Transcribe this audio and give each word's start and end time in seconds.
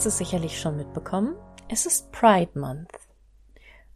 Hast 0.00 0.06
es 0.06 0.16
sicherlich 0.16 0.58
schon 0.58 0.78
mitbekommen. 0.78 1.34
Es 1.68 1.84
ist 1.84 2.10
Pride 2.10 2.58
Month. 2.58 2.88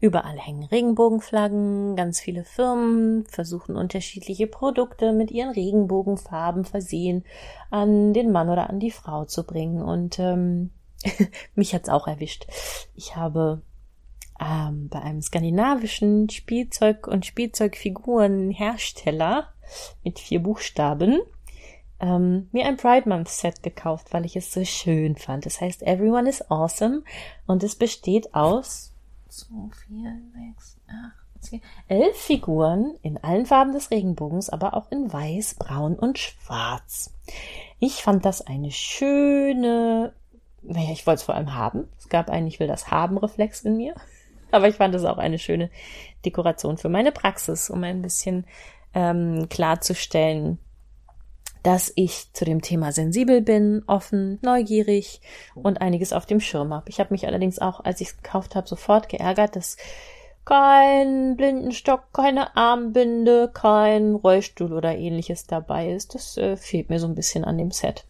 Überall 0.01 0.39
hängen 0.39 0.65
Regenbogenflaggen, 0.65 1.97
ganz 1.97 2.21
viele 2.21 2.45
Firmen 2.45 3.25
versuchen 3.25 3.75
unterschiedliche 3.75 4.47
Produkte 4.47 5.15
mit 5.15 5.31
ihren 5.31 5.49
Regenbogenfarben 5.49 6.67
versehen 6.67 7.25
an 7.71 8.13
den 8.13 8.33
Mann 8.33 8.51
oder 8.51 8.69
an 8.69 8.81
die 8.81 8.91
Frau 8.91 9.25
zu 9.25 9.47
bringen. 9.47 9.81
Und 9.81 10.19
ähm, 10.19 10.73
mich 11.55 11.75
hat's 11.75 11.89
auch 11.89 12.07
erwischt. 12.07 12.49
Ich 12.95 13.17
habe 13.17 13.63
ähm, 14.39 14.91
bei 14.91 15.01
einem 15.01 15.23
skandinavischen 15.23 16.29
Spielzeug- 16.29 17.07
und 17.07 17.25
Spielzeugfigurenhersteller 17.25 19.55
mit 20.03 20.19
vier 20.19 20.43
Buchstaben 20.43 21.23
ähm, 22.05 22.49
mir 22.53 22.67
ein 22.67 22.77
Pride 22.77 23.09
Month 23.09 23.29
Set 23.29 23.63
gekauft, 23.63 24.13
weil 24.13 24.27
ich 24.27 24.37
es 24.37 24.53
so 24.53 24.65
schön 24.65 25.17
fand. 25.17 25.47
Das 25.47 25.61
heißt, 25.61 25.83
Everyone 25.83 26.29
is 26.29 26.51
Awesome 26.51 27.03
und 27.47 27.63
es 27.63 27.75
besteht 27.75 28.35
aus 28.35 28.93
zwei, 29.29 29.71
vier, 29.87 30.21
sechs, 30.35 30.77
acht, 30.87 31.43
zehn, 31.43 31.63
elf 31.89 32.17
Figuren 32.17 32.95
in 33.03 33.17
allen 33.25 33.47
Farben 33.47 33.73
des 33.73 33.91
Regenbogens, 33.91 34.51
aber 34.51 34.75
auch 34.75 34.91
in 34.91 35.11
weiß, 35.11 35.55
braun 35.55 35.95
und 35.95 36.19
schwarz. 36.19 37.15
Ich 37.81 38.03
fand 38.03 38.25
das 38.27 38.47
eine 38.47 38.71
schöne, 38.71 40.13
naja, 40.63 40.93
ich 40.93 41.07
wollte 41.07 41.21
es 41.21 41.25
vor 41.25 41.35
allem 41.35 41.55
haben. 41.55 41.89
Es 41.99 42.11
gab 42.11 42.29
einen, 42.29 42.47
ich 42.47 42.61
will 42.61 42.69
das 42.69 42.91
haben 42.91 43.17
Reflex 43.17 43.63
in 43.63 43.79
mir. 43.79 43.95
Aber 44.51 44.69
ich 44.69 44.77
fand 44.77 44.95
es 44.95 45.05
auch 45.05 45.19
eine 45.19 45.41
schöne 45.41 45.69
Dekoration 46.25 46.77
für 46.77 46.89
meine 46.89 47.11
Praxis, 47.11 47.71
um 47.71 47.83
ein 47.83 48.03
bisschen 48.03 48.45
ähm, 48.95 49.49
klarzustellen, 49.49 50.59
dass 51.65 51.93
ich 51.97 52.33
zu 52.35 52.45
dem 52.45 52.63
Thema 52.63 52.93
sensibel 52.93 53.41
bin, 53.41 53.83
offen, 53.87 54.39
neugierig 54.43 55.21
und 55.55 55.81
einiges 55.81 56.13
auf 56.13 56.27
dem 56.27 56.39
Schirm 56.39 56.73
habe. 56.73 56.91
Ich 56.91 57.01
habe 57.01 57.13
mich 57.13 57.27
allerdings 57.27 57.59
auch, 57.59 57.81
als 57.83 58.01
ich 58.01 58.09
es 58.09 58.17
gekauft 58.19 58.55
habe, 58.55 58.69
sofort 58.69 59.09
geärgert, 59.09 59.57
dass 59.57 59.79
kein 60.45 61.37
Blindenstock, 61.37 62.13
keine 62.13 62.55
Armbinde, 62.55 63.51
kein 63.53 64.15
Rollstuhl 64.15 64.75
oder 64.75 64.95
ähnliches 64.95 65.47
dabei 65.47 65.91
ist. 65.91 66.15
Das 66.15 66.37
äh, 66.37 66.57
fehlt 66.59 66.91
mir 66.91 67.01
so 67.01 67.07
ein 67.07 67.15
bisschen 67.15 67.45
an 67.45 67.57
dem 67.57 67.71
Set. 67.71 68.05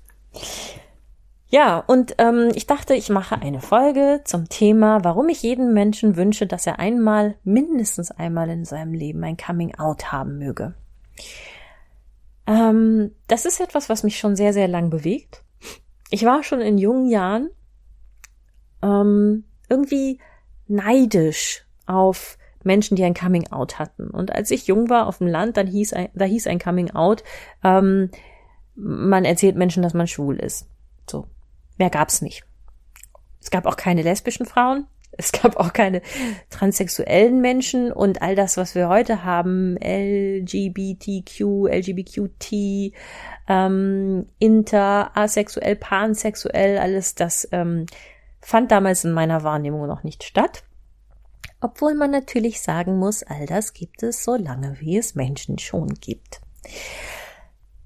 Ja, 1.49 1.79
und 1.79 2.17
ähm, 2.19 2.51
ich 2.57 2.67
dachte, 2.67 2.95
ich 2.95 3.09
mache 3.09 3.41
eine 3.41 3.61
Folge 3.61 4.23
zum 4.25 4.49
Thema, 4.49 5.05
warum 5.05 5.29
ich 5.29 5.45
jedem 5.45 5.73
Menschen 5.73 6.17
wünsche, 6.17 6.49
dass 6.49 6.67
er 6.67 6.81
einmal, 6.81 7.37
mindestens 7.45 8.11
einmal 8.11 8.51
in 8.51 8.65
seinem 8.65 8.95
Leben 8.95 9.23
ein 9.23 9.37
Coming 9.37 9.77
Out 9.79 10.11
haben 10.11 10.39
möge. 10.39 10.75
Ähm, 12.47 13.13
das 13.27 13.47
ist 13.47 13.61
etwas, 13.61 13.89
was 13.89 14.03
mich 14.03 14.19
schon 14.19 14.37
sehr, 14.37 14.53
sehr 14.53 14.69
lang 14.69 14.91
bewegt. 14.91 15.43
Ich 16.11 16.25
war 16.25 16.43
schon 16.43 16.61
in 16.61 16.79
jungen 16.79 17.09
Jahren 17.09 17.51
ähm, 18.83 19.45
irgendwie 19.69 20.21
neidisch 20.67 21.67
auf 21.87 22.39
Menschen, 22.63 22.97
die 22.97 23.05
ein 23.05 23.15
Coming 23.15 23.51
Out 23.51 23.79
hatten. 23.79 24.11
Und 24.11 24.33
als 24.33 24.51
ich 24.51 24.67
jung 24.67 24.89
war 24.91 25.07
auf 25.07 25.19
dem 25.19 25.27
Land, 25.27 25.57
dann 25.57 25.67
hieß 25.67 25.93
ein, 25.93 26.09
da 26.15 26.25
hieß 26.25 26.47
ein 26.47 26.59
Coming 26.59 26.91
Out, 26.91 27.25
ähm, 27.63 28.11
man 28.75 29.25
erzählt 29.25 29.57
Menschen, 29.57 29.83
dass 29.83 29.95
man 29.95 30.07
schwul 30.07 30.37
ist. 30.37 30.67
So. 31.09 31.29
Mehr 31.79 31.91
gab's 31.91 32.23
nicht. 32.23 32.45
Es 33.41 33.51
gab 33.51 33.67
auch 33.67 33.77
keine 33.77 34.03
lesbischen 34.03 34.47
Frauen. 34.47 34.87
Es 35.17 35.33
gab 35.33 35.57
auch 35.57 35.73
keine 35.73 36.03
transsexuellen 36.51 37.41
Menschen 37.41 37.93
und 37.93 38.23
all 38.23 38.35
das, 38.35 38.57
was 38.57 38.75
wir 38.75 38.89
heute 38.89 39.25
haben, 39.25 39.77
LGBTQ, 39.77 41.69
LGBTQT, 41.69 42.95
ähm, 43.49 44.27
inter, 44.39 45.17
asexuell, 45.17 45.77
pansexuell, 45.77 46.79
alles 46.79 47.15
das 47.15 47.49
ähm, 47.53 47.87
fand 48.41 48.71
damals 48.71 49.05
in 49.05 49.13
meiner 49.13 49.43
Wahrnehmung 49.43 49.87
noch 49.87 50.03
nicht 50.03 50.25
statt. 50.25 50.65
Obwohl 51.61 51.95
man 51.95 52.11
natürlich 52.11 52.61
sagen 52.61 52.99
muss, 52.99 53.23
all 53.23 53.47
das 53.47 53.73
gibt 53.73 54.03
es 54.03 54.23
so 54.23 54.37
lange, 54.37 54.77
wie 54.81 54.99
es 54.99 55.15
Menschen 55.15 55.59
schon 55.59 55.95
gibt. 55.95 56.43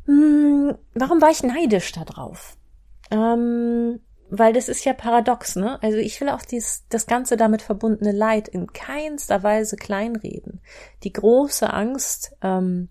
Hm, 0.06 0.76
warum 0.94 1.20
war 1.20 1.30
ich 1.30 1.42
neidisch 1.42 1.92
darauf? 1.92 2.56
Ähm, 3.10 4.00
weil 4.30 4.52
das 4.52 4.68
ist 4.68 4.84
ja 4.84 4.92
paradox, 4.92 5.56
ne? 5.56 5.82
Also 5.82 5.98
ich 5.98 6.20
will 6.20 6.28
auch 6.28 6.42
dies, 6.42 6.84
das 6.88 7.06
ganze 7.06 7.36
damit 7.36 7.62
verbundene 7.62 8.12
Leid 8.12 8.48
in 8.48 8.72
keinster 8.72 9.42
Weise 9.42 9.76
kleinreden. 9.76 10.60
Die 11.04 11.12
große 11.12 11.72
Angst 11.72 12.36
ähm, 12.42 12.88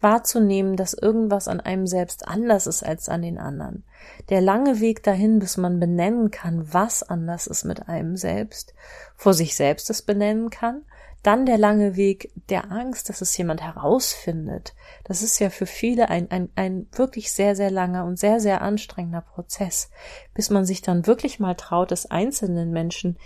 wahrzunehmen, 0.00 0.76
dass 0.76 0.94
irgendwas 0.94 1.46
an 1.46 1.60
einem 1.60 1.86
selbst 1.86 2.26
anders 2.26 2.66
ist 2.66 2.82
als 2.82 3.08
an 3.08 3.22
den 3.22 3.38
anderen. 3.38 3.84
Der 4.30 4.40
lange 4.40 4.80
Weg 4.80 5.02
dahin, 5.02 5.38
bis 5.38 5.56
man 5.56 5.78
benennen 5.78 6.30
kann, 6.30 6.72
was 6.72 7.02
anders 7.02 7.46
ist 7.46 7.64
mit 7.64 7.88
einem 7.88 8.16
selbst, 8.16 8.74
vor 9.16 9.34
sich 9.34 9.54
selbst 9.54 9.90
es 9.90 10.02
benennen 10.02 10.50
kann 10.50 10.82
dann 11.22 11.44
der 11.44 11.58
lange 11.58 11.96
Weg 11.96 12.32
der 12.48 12.72
Angst, 12.72 13.08
dass 13.08 13.20
es 13.20 13.36
jemand 13.36 13.60
herausfindet. 13.60 14.74
Das 15.04 15.22
ist 15.22 15.38
ja 15.38 15.50
für 15.50 15.66
viele 15.66 16.08
ein, 16.08 16.30
ein, 16.30 16.48
ein 16.56 16.86
wirklich 16.92 17.30
sehr, 17.30 17.54
sehr 17.54 17.70
langer 17.70 18.04
und 18.06 18.18
sehr, 18.18 18.40
sehr 18.40 18.62
anstrengender 18.62 19.20
Prozess, 19.20 19.90
bis 20.34 20.48
man 20.48 20.64
sich 20.64 20.80
dann 20.80 21.06
wirklich 21.06 21.38
mal 21.38 21.54
traut, 21.54 21.92
es 21.92 22.10
einzelnen 22.10 22.70
Menschen, 22.70 23.18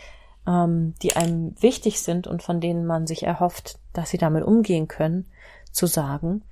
ähm, 0.47 0.95
die 1.03 1.15
einem 1.15 1.55
wichtig 1.63 2.01
sind 2.01 2.27
und 2.27 2.43
von 2.43 2.61
denen 2.61 2.85
man 2.85 3.07
sich 3.07 3.23
erhofft, 3.23 3.79
dass 3.93 4.11
sie 4.11 4.19
damit 4.19 4.45
umgehen 4.45 4.89
können, 4.89 5.27
zu 5.71 5.87
sagen. 5.87 6.43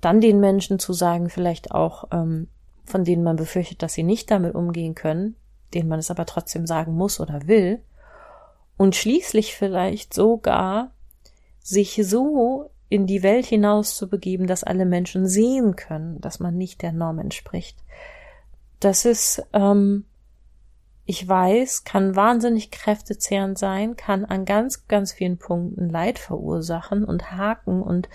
Dann 0.00 0.20
den 0.20 0.40
Menschen 0.40 0.78
zu 0.78 0.92
sagen, 0.94 1.28
vielleicht 1.28 1.72
auch, 1.72 2.04
ähm, 2.12 2.48
von 2.84 3.04
denen 3.04 3.22
man 3.22 3.36
befürchtet, 3.36 3.82
dass 3.82 3.92
sie 3.92 4.04
nicht 4.04 4.30
damit 4.30 4.54
umgehen 4.54 4.94
können, 4.94 5.36
denen 5.74 5.88
man 5.90 5.98
es 5.98 6.10
aber 6.10 6.24
trotzdem 6.24 6.66
sagen 6.66 6.94
muss 6.94 7.20
oder 7.20 7.46
will 7.46 7.82
und 8.78 8.96
schließlich 8.96 9.54
vielleicht 9.54 10.14
sogar 10.14 10.92
sich 11.60 12.00
so 12.02 12.70
in 12.88 13.06
die 13.06 13.22
Welt 13.22 13.44
hinaus 13.44 13.96
zu 13.96 14.08
begeben, 14.08 14.46
dass 14.46 14.64
alle 14.64 14.86
Menschen 14.86 15.26
sehen 15.26 15.76
können, 15.76 16.18
dass 16.22 16.40
man 16.40 16.56
nicht 16.56 16.80
der 16.80 16.92
Norm 16.92 17.18
entspricht. 17.18 17.76
Das 18.80 19.04
ist, 19.04 19.42
ähm, 19.52 20.06
ich 21.04 21.26
weiß, 21.26 21.84
kann 21.84 22.16
wahnsinnig 22.16 22.70
kräftezehrend 22.70 23.58
sein, 23.58 23.96
kann 23.96 24.24
an 24.24 24.46
ganz, 24.46 24.86
ganz 24.86 25.12
vielen 25.12 25.36
Punkten 25.36 25.90
Leid 25.90 26.18
verursachen 26.18 27.04
und 27.04 27.32
haken 27.32 27.82
und 27.82 28.08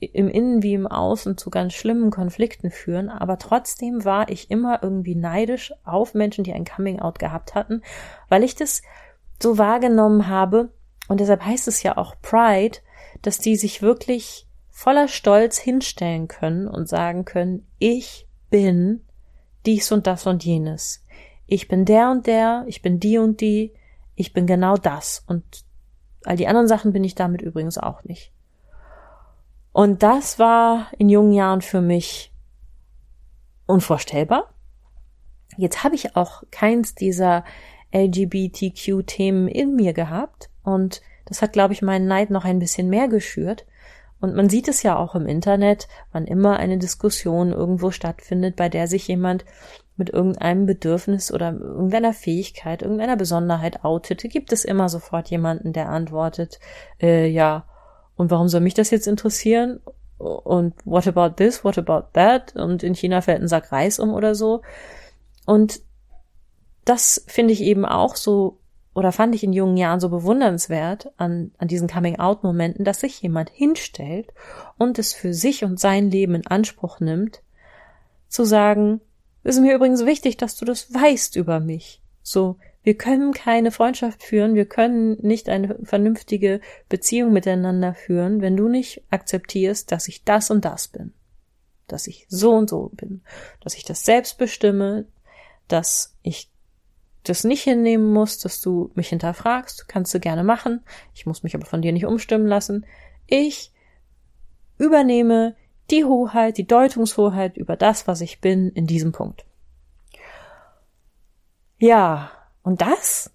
im 0.00 0.28
Innen 0.28 0.62
wie 0.62 0.74
im 0.74 0.86
Außen 0.86 1.36
zu 1.36 1.50
ganz 1.50 1.74
schlimmen 1.74 2.10
Konflikten 2.10 2.70
führen, 2.70 3.10
aber 3.10 3.38
trotzdem 3.38 4.04
war 4.04 4.30
ich 4.30 4.50
immer 4.50 4.82
irgendwie 4.82 5.14
neidisch 5.14 5.74
auf 5.84 6.14
Menschen, 6.14 6.42
die 6.42 6.54
ein 6.54 6.64
Coming 6.64 7.00
Out 7.00 7.18
gehabt 7.18 7.54
hatten, 7.54 7.82
weil 8.28 8.42
ich 8.42 8.54
das 8.54 8.82
so 9.42 9.58
wahrgenommen 9.58 10.28
habe, 10.28 10.72
und 11.08 11.20
deshalb 11.20 11.44
heißt 11.44 11.68
es 11.68 11.82
ja 11.82 11.96
auch 11.96 12.14
Pride, 12.22 12.78
dass 13.22 13.38
die 13.38 13.56
sich 13.56 13.82
wirklich 13.82 14.46
voller 14.70 15.08
Stolz 15.08 15.58
hinstellen 15.58 16.28
können 16.28 16.68
und 16.68 16.88
sagen 16.88 17.24
können, 17.24 17.66
ich 17.78 18.28
bin 18.48 19.04
dies 19.66 19.92
und 19.92 20.06
das 20.06 20.26
und 20.26 20.44
jenes. 20.44 21.04
Ich 21.46 21.68
bin 21.68 21.84
der 21.84 22.10
und 22.10 22.26
der, 22.26 22.64
ich 22.66 22.80
bin 22.80 23.00
die 23.00 23.18
und 23.18 23.40
die, 23.40 23.74
ich 24.14 24.32
bin 24.32 24.46
genau 24.46 24.76
das. 24.76 25.24
Und 25.26 25.44
all 26.24 26.36
die 26.36 26.46
anderen 26.46 26.68
Sachen 26.68 26.92
bin 26.92 27.04
ich 27.04 27.14
damit 27.14 27.42
übrigens 27.42 27.76
auch 27.76 28.04
nicht. 28.04 28.32
Und 29.72 30.02
das 30.02 30.38
war 30.38 30.88
in 30.96 31.08
jungen 31.08 31.32
Jahren 31.32 31.60
für 31.60 31.80
mich 31.80 32.32
unvorstellbar. 33.66 34.52
Jetzt 35.56 35.84
habe 35.84 35.94
ich 35.94 36.16
auch 36.16 36.42
keins 36.50 36.94
dieser 36.94 37.44
LGBTQ-Themen 37.92 39.48
in 39.48 39.74
mir 39.74 39.92
gehabt 39.92 40.50
und 40.62 41.02
das 41.26 41.42
hat, 41.42 41.52
glaube 41.52 41.72
ich, 41.72 41.82
meinen 41.82 42.06
Neid 42.06 42.30
noch 42.30 42.44
ein 42.44 42.58
bisschen 42.58 42.88
mehr 42.88 43.08
geschürt. 43.08 43.64
Und 44.20 44.34
man 44.34 44.50
sieht 44.50 44.68
es 44.68 44.82
ja 44.82 44.96
auch 44.96 45.14
im 45.14 45.26
Internet, 45.26 45.88
wann 46.12 46.26
immer 46.26 46.58
eine 46.58 46.76
Diskussion 46.76 47.52
irgendwo 47.52 47.90
stattfindet, 47.90 48.56
bei 48.56 48.68
der 48.68 48.86
sich 48.86 49.08
jemand 49.08 49.44
mit 49.96 50.10
irgendeinem 50.10 50.66
Bedürfnis 50.66 51.32
oder 51.32 51.52
irgendeiner 51.52 52.12
Fähigkeit, 52.12 52.82
irgendeiner 52.82 53.16
Besonderheit 53.16 53.84
outet, 53.84 54.22
gibt 54.30 54.52
es 54.52 54.64
immer 54.64 54.88
sofort 54.88 55.30
jemanden, 55.30 55.72
der 55.72 55.88
antwortet, 55.88 56.58
äh, 57.00 57.28
ja, 57.28 57.64
und 58.16 58.30
warum 58.30 58.48
soll 58.48 58.60
mich 58.60 58.74
das 58.74 58.90
jetzt 58.90 59.06
interessieren? 59.06 59.80
Und 60.18 60.74
what 60.84 61.06
about 61.06 61.36
this? 61.36 61.64
What 61.64 61.78
about 61.78 62.08
that? 62.12 62.54
Und 62.54 62.82
in 62.82 62.94
China 62.94 63.22
fällt 63.22 63.40
ein 63.40 63.48
Sack 63.48 63.72
Reis 63.72 63.98
um 63.98 64.12
oder 64.12 64.34
so. 64.34 64.60
Und 65.46 65.80
das 66.84 67.24
finde 67.26 67.52
ich 67.52 67.62
eben 67.62 67.84
auch 67.84 68.16
so 68.16 68.60
oder 68.94 69.12
fand 69.12 69.34
ich 69.34 69.44
in 69.44 69.52
jungen 69.52 69.76
Jahren 69.76 70.00
so 70.00 70.08
bewundernswert 70.08 71.12
an, 71.16 71.52
an 71.58 71.68
diesen 71.68 71.88
Coming-out-Momenten, 71.88 72.84
dass 72.84 73.00
sich 73.00 73.22
jemand 73.22 73.48
hinstellt 73.50 74.32
und 74.78 74.98
es 74.98 75.12
für 75.12 75.32
sich 75.32 75.64
und 75.64 75.78
sein 75.78 76.10
Leben 76.10 76.34
in 76.34 76.46
Anspruch 76.46 76.98
nimmt, 76.98 77.42
zu 78.28 78.44
sagen, 78.44 79.00
es 79.42 79.56
ist 79.56 79.62
mir 79.62 79.74
übrigens 79.74 80.04
wichtig, 80.04 80.36
dass 80.36 80.56
du 80.56 80.64
das 80.64 80.92
weißt 80.92 81.36
über 81.36 81.60
mich. 81.60 82.02
So, 82.22 82.56
wir 82.82 82.96
können 82.96 83.32
keine 83.32 83.70
Freundschaft 83.70 84.22
führen, 84.22 84.54
wir 84.54 84.66
können 84.66 85.18
nicht 85.20 85.48
eine 85.48 85.78
vernünftige 85.82 86.60
Beziehung 86.88 87.32
miteinander 87.32 87.94
führen, 87.94 88.40
wenn 88.40 88.56
du 88.56 88.68
nicht 88.68 89.02
akzeptierst, 89.10 89.92
dass 89.92 90.08
ich 90.08 90.24
das 90.24 90.50
und 90.50 90.64
das 90.64 90.88
bin. 90.88 91.12
Dass 91.86 92.06
ich 92.06 92.26
so 92.28 92.52
und 92.52 92.68
so 92.68 92.90
bin. 92.94 93.22
Dass 93.60 93.74
ich 93.74 93.84
das 93.84 94.04
selbst 94.04 94.38
bestimme, 94.38 95.06
dass 95.68 96.16
ich 96.22 96.50
das 97.22 97.44
nicht 97.44 97.62
hinnehmen 97.62 98.12
muss, 98.12 98.38
dass 98.38 98.60
du 98.60 98.90
mich 98.94 99.08
hinterfragst, 99.08 99.88
kannst 99.88 100.14
du 100.14 100.20
gerne 100.20 100.44
machen. 100.44 100.82
Ich 101.14 101.26
muss 101.26 101.42
mich 101.42 101.54
aber 101.54 101.66
von 101.66 101.82
dir 101.82 101.92
nicht 101.92 102.06
umstimmen 102.06 102.46
lassen. 102.46 102.86
Ich 103.26 103.72
übernehme 104.78 105.54
die 105.90 106.04
Hoheit, 106.04 106.56
die 106.56 106.66
Deutungshoheit 106.66 107.56
über 107.56 107.76
das, 107.76 108.06
was 108.06 108.20
ich 108.20 108.40
bin 108.40 108.70
in 108.70 108.86
diesem 108.86 109.12
Punkt. 109.12 109.44
Ja, 111.78 112.30
und 112.62 112.80
das, 112.80 113.30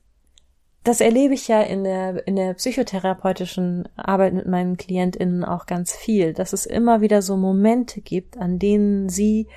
das 0.84 1.02
erlebe 1.02 1.34
ich 1.34 1.48
ja 1.48 1.62
in 1.62 1.84
der, 1.84 2.28
in 2.28 2.36
der 2.36 2.54
psychotherapeutischen 2.54 3.90
Arbeit 3.96 4.34
mit 4.34 4.48
meinen 4.48 4.78
KlientInnen 4.78 5.44
auch 5.44 5.66
ganz 5.66 5.96
viel, 5.96 6.34
dass 6.34 6.54
es 6.54 6.66
immer 6.66 7.02
wieder 7.02 7.22
so 7.22 7.38
Momente 7.38 8.02
gibt, 8.02 8.38
an 8.38 8.60
denen 8.60 9.10
sie 9.10 9.48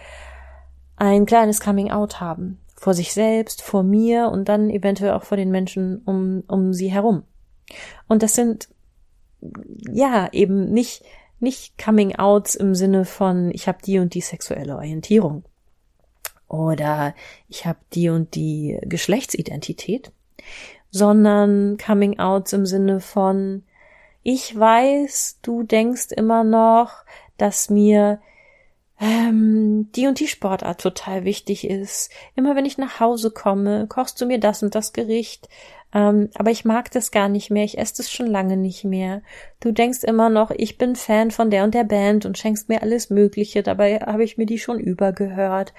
ein 0.97 1.27
kleines 1.27 1.61
Coming 1.61 1.91
Out 1.91 2.21
haben. 2.21 2.61
Vor 2.79 2.95
sich 2.95 3.13
selbst, 3.13 3.63
vor 3.63 3.83
mir 3.83 4.29
und 4.31 4.49
dann 4.49 4.71
eventuell 4.71 5.13
auch 5.13 5.25
vor 5.25 5.37
den 5.37 5.51
Menschen 5.51 6.03
um, 6.05 6.45
um 6.47 6.73
sie 6.73 6.93
herum. 6.93 7.25
Und 8.07 8.23
das 8.23 8.35
sind, 8.35 8.69
ja, 9.91 10.29
eben 10.33 10.73
nicht, 10.73 11.03
nicht 11.41 11.77
Coming 11.77 12.17
Outs 12.17 12.55
im 12.55 12.75
Sinne 12.75 13.05
von, 13.05 13.51
ich 13.53 13.69
habe 13.69 13.79
die 13.85 13.99
und 13.99 14.15
die 14.15 14.21
sexuelle 14.21 14.77
Orientierung, 14.77 15.45
oder 16.49 17.15
ich 17.49 17.67
habe 17.67 17.79
die 17.93 18.09
und 18.09 18.35
die 18.35 18.79
Geschlechtsidentität, 18.83 20.13
sondern 20.91 21.77
Coming 21.77 22.19
Outs 22.19 22.53
im 22.53 22.65
Sinne 22.65 23.01
von 23.01 23.65
ich 24.23 24.59
weiß, 24.59 25.39
du 25.41 25.63
denkst 25.63 26.09
immer 26.11 26.45
noch, 26.45 27.05
dass 27.39 27.71
mir 27.71 28.21
ähm, 29.01 29.91
die 29.95 30.07
und 30.07 30.19
die 30.19 30.27
Sportart 30.27 30.81
total 30.81 31.25
wichtig 31.25 31.69
ist. 31.69 32.11
Immer 32.35 32.57
wenn 32.57 32.65
ich 32.65 32.79
nach 32.79 33.01
Hause 33.01 33.31
komme, 33.31 33.87
kochst 33.89 34.21
du 34.21 34.27
mir 34.27 34.41
das 34.41 34.63
und 34.63 34.75
das 34.75 34.93
Gericht. 34.93 35.49
Ähm, 35.95 36.29
aber 36.35 36.51
ich 36.51 36.65
mag 36.65 36.91
das 36.91 37.11
gar 37.11 37.29
nicht 37.29 37.51
mehr, 37.51 37.65
ich 37.65 37.79
esse 37.79 37.99
das 37.99 38.11
schon 38.11 38.27
lange 38.27 38.57
nicht 38.57 38.85
mehr. 38.85 39.23
Du 39.61 39.73
denkst 39.73 40.05
immer 40.05 40.29
noch, 40.29 40.51
ich 40.51 40.79
bin 40.79 40.97
Fan 40.97 41.31
von 41.31 41.51
der 41.51 41.65
und 41.65 41.75
der 41.75 41.85
Band 41.85 42.27
und 42.27 42.37
schenkst 42.37 42.69
mir 42.69 42.83
alles 42.83 43.09
Mögliche, 43.09 43.63
dabei 43.63 44.01
habe 44.01 44.25
ich 44.25 44.37
mir 44.37 44.47
die 44.47 44.59
schon 44.59 44.81
übergehört 44.81 45.73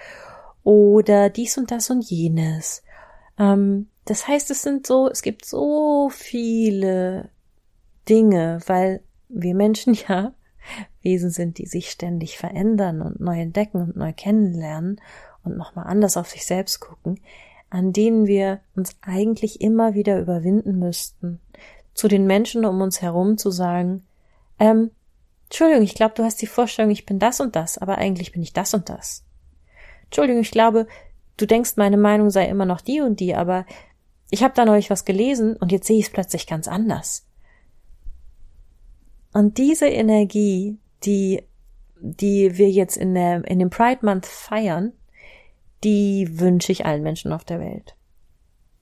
oder 0.64 1.30
dies 1.30 1.58
und 1.58 1.72
das 1.72 1.90
und 1.90 2.10
jenes. 2.10 2.84
Ähm, 3.38 3.90
das 4.06 4.28
heißt, 4.28 4.50
es 4.50 4.64
sind 4.64 4.88
so, 4.88 5.08
es 5.10 5.22
gibt 5.22 5.46
so 5.46 6.10
viele 6.10 7.30
Dinge, 8.08 8.60
weil 8.66 9.04
wir 9.28 9.54
Menschen 9.54 9.94
ja 10.08 10.34
Wesen 11.02 11.30
sind, 11.30 11.58
die 11.58 11.66
sich 11.66 11.90
ständig 11.90 12.38
verändern 12.38 13.02
und 13.02 13.20
neu 13.20 13.40
entdecken 13.40 13.82
und 13.82 13.96
neu 13.96 14.14
kennenlernen 14.14 15.02
und 15.44 15.58
nochmal 15.58 15.88
anders 15.88 16.18
auf 16.18 16.30
sich 16.30 16.46
selbst 16.46 16.80
gucken, 16.80 17.20
an 17.70 17.94
denen 17.94 18.28
wir 18.28 18.60
uns 18.76 18.98
eigentlich 19.02 19.62
immer 19.62 19.94
wieder 19.94 20.20
überwinden 20.20 20.80
müssten, 20.80 21.40
zu 21.94 22.08
den 22.08 22.26
Menschen 22.26 22.66
um 22.66 22.82
uns 22.82 23.02
herum 23.02 23.38
zu 23.38 23.52
sagen, 23.52 24.04
ähm, 24.60 24.92
Entschuldigung, 25.46 25.84
ich 25.84 25.96
glaube, 25.96 26.14
du 26.16 26.24
hast 26.24 26.42
die 26.42 26.48
Vorstellung, 26.48 26.92
ich 26.92 27.06
bin 27.06 27.18
das 27.18 27.40
und 27.40 27.56
das, 27.56 27.78
aber 27.78 27.98
eigentlich 27.98 28.32
bin 28.32 28.44
ich 28.44 28.54
das 28.54 28.74
und 28.74 28.90
das. 28.90 29.24
Entschuldigung, 30.06 30.42
ich 30.42 30.52
glaube, 30.52 30.88
du 31.38 31.48
denkst, 31.48 31.74
meine 31.76 31.98
Meinung 31.98 32.30
sei 32.30 32.48
immer 32.48 32.66
noch 32.66 32.82
die 32.82 33.02
und 33.02 33.20
die, 33.20 33.36
aber 33.36 33.66
ich 34.30 34.44
habe 34.44 34.54
da 34.54 34.66
neulich 34.66 34.90
was 34.90 35.06
gelesen 35.06 35.56
und 35.56 35.72
jetzt 35.72 35.88
sehe 35.88 35.98
ich 35.98 36.06
es 36.06 36.12
plötzlich 36.12 36.46
ganz 36.46 36.68
anders. 36.68 37.26
Und 39.34 39.58
diese 39.58 39.88
Energie, 39.88 40.78
die, 41.04 41.44
die 42.00 42.58
wir 42.58 42.70
jetzt 42.70 42.98
in 42.98 43.14
der, 43.14 43.46
in 43.46 43.60
dem 43.60 43.70
Pride 43.70 44.06
Month 44.06 44.26
feiern, 44.26 44.94
die 45.84 46.40
wünsche 46.40 46.72
ich 46.72 46.86
allen 46.86 47.04
Menschen 47.04 47.32
auf 47.32 47.46
der 47.46 47.60
Welt. 47.60 47.96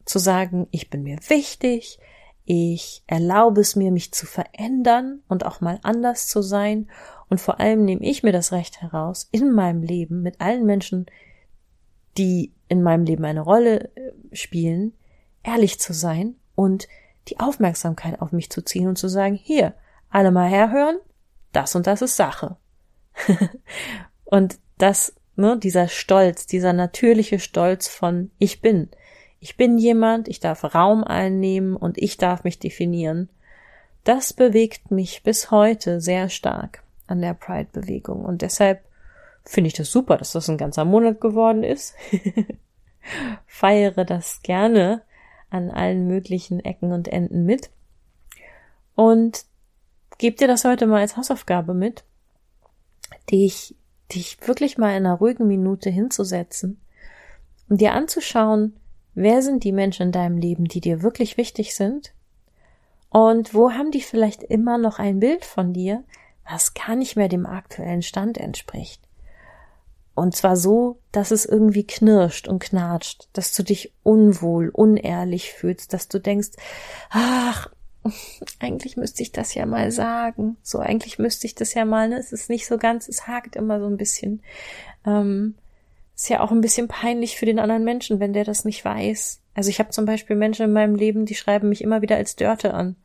Zu 0.05 0.19
sagen, 0.19 0.67
ich 0.71 0.89
bin 0.89 1.03
mir 1.03 1.19
wichtig, 1.27 1.99
ich 2.45 3.03
erlaube 3.07 3.59
es 3.59 3.75
mir, 3.75 3.91
mich 3.91 4.13
zu 4.13 4.25
verändern 4.25 5.21
und 5.27 5.45
auch 5.45 5.59
mal 5.59 5.79
anders 5.83 6.27
zu 6.27 6.41
sein 6.41 6.88
und 7.29 7.41
vor 7.41 7.59
allem 7.59 7.83
nehme 7.83 8.05
ich 8.05 8.23
mir 8.23 8.31
das 8.31 8.51
Recht 8.53 8.81
heraus, 8.81 9.27
in 9.31 9.51
meinem 9.51 9.83
Leben 9.83 10.21
mit 10.21 10.39
allen 10.39 10.65
Menschen, 10.65 11.07
die 12.17 12.53
in 12.69 12.81
meinem 12.81 13.03
Leben 13.03 13.25
eine 13.25 13.41
Rolle 13.41 13.91
äh, 13.95 14.35
spielen, 14.35 14.93
ehrlich 15.43 15.79
zu 15.79 15.93
sein 15.93 16.35
und 16.55 16.88
die 17.27 17.39
Aufmerksamkeit 17.39 18.21
auf 18.21 18.31
mich 18.31 18.50
zu 18.50 18.61
ziehen 18.61 18.88
und 18.88 18.97
zu 18.97 19.09
sagen, 19.09 19.35
hier, 19.35 19.73
alle 20.17 20.31
mal 20.31 20.49
herhören, 20.49 20.97
das 21.51 21.75
und 21.75 21.85
das 21.85 22.01
ist 22.01 22.15
Sache. 22.15 22.57
und 24.25 24.57
das, 24.79 25.13
ne, 25.35 25.59
dieser 25.59 25.87
Stolz, 25.87 26.47
dieser 26.47 26.73
natürliche 26.73 27.37
Stolz 27.37 27.87
von 27.87 28.31
ich 28.39 28.59
bin. 28.59 28.89
Ich 29.39 29.57
bin 29.57 29.77
jemand, 29.77 30.27
ich 30.27 30.39
darf 30.39 30.63
Raum 30.73 31.03
einnehmen 31.03 31.75
und 31.75 31.99
ich 31.99 32.17
darf 32.17 32.43
mich 32.43 32.57
definieren. 32.57 33.29
Das 34.05 34.33
bewegt 34.33 34.89
mich 34.89 35.21
bis 35.21 35.51
heute 35.51 36.01
sehr 36.01 36.29
stark 36.29 36.81
an 37.05 37.21
der 37.21 37.35
Pride-Bewegung. 37.35 38.25
Und 38.25 38.41
deshalb 38.41 38.83
finde 39.45 39.67
ich 39.67 39.75
das 39.75 39.91
super, 39.91 40.17
dass 40.17 40.31
das 40.31 40.49
ein 40.49 40.57
ganzer 40.57 40.83
Monat 40.83 41.21
geworden 41.21 41.63
ist. 41.63 41.93
Feiere 43.45 44.03
das 44.03 44.41
gerne 44.41 45.03
an 45.51 45.69
allen 45.69 46.07
möglichen 46.07 46.59
Ecken 46.59 46.91
und 46.91 47.07
Enden 47.07 47.45
mit. 47.45 47.69
Und 48.95 49.45
gebe 50.17 50.37
dir 50.37 50.47
das 50.47 50.65
heute 50.65 50.87
mal 50.87 51.01
als 51.01 51.17
Hausaufgabe 51.17 51.73
mit, 51.73 52.03
dich, 53.31 53.75
dich 54.13 54.37
wirklich 54.47 54.77
mal 54.77 54.91
in 54.91 55.05
einer 55.05 55.15
ruhigen 55.15 55.47
Minute 55.47 55.89
hinzusetzen 55.89 56.79
und 57.69 57.81
dir 57.81 57.93
anzuschauen, 57.93 58.77
wer 59.13 59.41
sind 59.41 59.63
die 59.63 59.71
Menschen 59.71 60.07
in 60.07 60.11
deinem 60.11 60.37
Leben, 60.37 60.65
die 60.65 60.81
dir 60.81 61.01
wirklich 61.01 61.38
wichtig 61.38 61.75
sind 61.75 62.13
und 63.09 63.53
wo 63.53 63.71
haben 63.71 63.91
die 63.91 64.01
vielleicht 64.01 64.43
immer 64.43 64.77
noch 64.77 65.00
ein 65.00 65.19
Bild 65.19 65.45
von 65.45 65.74
dir, 65.74 66.03
was 66.50 66.74
gar 66.74 66.95
nicht 66.95 67.15
mehr 67.15 67.27
dem 67.27 67.45
aktuellen 67.45 68.01
Stand 68.01 68.38
entspricht. 68.38 69.01
Und 70.15 70.36
zwar 70.36 70.57
so, 70.57 70.97
dass 71.12 71.29
es 71.29 71.45
irgendwie 71.45 71.86
knirscht 71.86 72.47
und 72.47 72.59
knatscht, 72.59 73.29
dass 73.33 73.53
du 73.53 73.63
dich 73.63 73.93
unwohl, 74.01 74.69
unehrlich 74.69 75.53
fühlst, 75.53 75.93
dass 75.93 76.07
du 76.07 76.19
denkst, 76.19 76.50
ach, 77.12 77.69
eigentlich 78.59 78.97
müsste 78.97 79.23
ich 79.23 79.31
das 79.31 79.53
ja 79.53 79.65
mal 79.65 79.91
sagen. 79.91 80.57
So, 80.63 80.79
eigentlich 80.79 81.19
müsste 81.19 81.47
ich 81.47 81.55
das 81.55 81.73
ja 81.73 81.85
mal, 81.85 82.09
ne? 82.09 82.17
Es 82.17 82.31
ist 82.31 82.49
nicht 82.49 82.67
so 82.67 82.77
ganz, 82.77 83.07
es 83.07 83.27
hakt 83.27 83.55
immer 83.55 83.79
so 83.79 83.87
ein 83.87 83.97
bisschen. 83.97 84.41
Ähm, 85.05 85.55
ist 86.15 86.29
ja 86.29 86.41
auch 86.41 86.51
ein 86.51 86.61
bisschen 86.61 86.87
peinlich 86.87 87.37
für 87.37 87.45
den 87.45 87.59
anderen 87.59 87.83
Menschen, 87.83 88.19
wenn 88.19 88.33
der 88.33 88.43
das 88.43 88.65
nicht 88.65 88.83
weiß. 88.83 89.41
Also 89.53 89.69
ich 89.69 89.79
habe 89.79 89.89
zum 89.89 90.05
Beispiel 90.05 90.35
Menschen 90.35 90.65
in 90.65 90.73
meinem 90.73 90.95
Leben, 90.95 91.25
die 91.25 91.35
schreiben 91.35 91.69
mich 91.69 91.83
immer 91.83 92.01
wieder 92.01 92.15
als 92.15 92.35
Dörte 92.35 92.73
an 92.73 92.95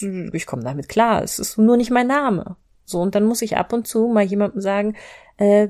ich 0.00 0.46
komme 0.46 0.62
damit 0.62 0.88
klar, 0.88 1.22
es 1.22 1.38
ist 1.38 1.58
nur 1.58 1.76
nicht 1.76 1.90
mein 1.90 2.06
Name. 2.06 2.56
So, 2.84 3.00
und 3.00 3.14
dann 3.14 3.24
muss 3.24 3.42
ich 3.42 3.56
ab 3.56 3.72
und 3.72 3.86
zu 3.86 4.08
mal 4.08 4.24
jemandem 4.24 4.60
sagen, 4.60 4.96
äh, 5.36 5.68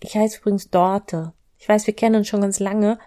ich 0.00 0.16
heiße 0.16 0.38
übrigens 0.38 0.70
Dorte. 0.70 1.32
Ich 1.58 1.68
weiß, 1.68 1.86
wir 1.86 1.94
kennen 1.94 2.16
uns 2.16 2.28
schon 2.28 2.40
ganz 2.40 2.58
lange, 2.58 2.98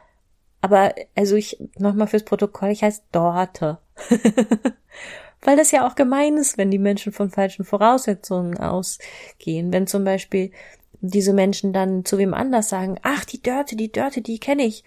aber 0.64 0.96
also 1.14 1.36
ich, 1.36 1.62
nochmal 1.78 2.08
fürs 2.08 2.24
Protokoll, 2.24 2.70
ich 2.70 2.84
heiße 2.84 3.02
Dorte. 3.12 3.80
Weil 5.42 5.58
das 5.58 5.72
ja 5.72 5.86
auch 5.86 5.96
gemein 5.96 6.38
ist, 6.38 6.58
wenn 6.58 6.72
die 6.72 6.80
Menschen 6.80 7.12
von 7.12 7.30
falschen 7.30 7.66
Voraussetzungen 7.66 8.58
ausgehen. 8.58 9.74
Wenn 9.74 9.88
zum 9.88 10.06
Beispiel 10.06 10.52
diese 11.02 11.34
Menschen 11.34 11.74
dann 11.74 12.06
zu 12.06 12.18
wem 12.18 12.34
anders 12.34 12.70
sagen, 12.70 12.98
ach, 13.02 13.26
die 13.26 13.44
Dörte, 13.44 13.76
die 13.76 13.92
Dörte, 13.92 14.22
die 14.22 14.40
kenne 14.40 14.64
ich. 14.64 14.86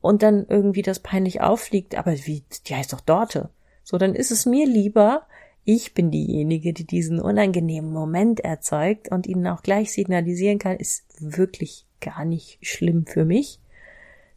Und 0.00 0.24
dann 0.24 0.44
irgendwie 0.48 0.82
das 0.82 0.98
peinlich 0.98 1.40
auffliegt, 1.40 1.94
aber 1.94 2.14
wie, 2.26 2.42
die 2.66 2.74
heißt 2.74 2.92
doch 2.92 3.00
Dorte. 3.00 3.50
So, 3.84 3.98
dann 3.98 4.16
ist 4.16 4.32
es 4.32 4.44
mir 4.44 4.66
lieber, 4.66 5.28
ich 5.64 5.94
bin 5.94 6.10
diejenige, 6.10 6.72
die 6.72 6.84
diesen 6.84 7.20
unangenehmen 7.20 7.92
Moment 7.92 8.40
erzeugt 8.40 9.12
und 9.12 9.28
ihnen 9.28 9.46
auch 9.46 9.62
gleich 9.62 9.92
signalisieren 9.92 10.58
kann, 10.58 10.78
ist 10.78 11.04
wirklich 11.20 11.86
gar 12.00 12.24
nicht 12.24 12.58
schlimm 12.60 13.06
für 13.06 13.24
mich. 13.24 13.60